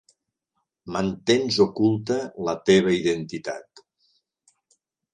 Mantens 0.95 1.59
oculta 1.67 2.19
la 2.49 2.57
teva 2.73 2.97
identitat. 2.99 3.87